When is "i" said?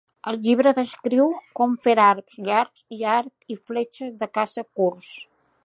2.99-3.05, 3.57-3.61